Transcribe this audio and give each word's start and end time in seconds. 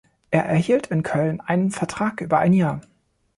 Er 0.31 0.45
erhielt 0.45 0.87
in 0.87 1.03
Köln 1.03 1.41
einen 1.41 1.69
Vertrag 1.69 2.21
über 2.21 2.39
ein 2.39 2.53
Jahr. 2.53 2.81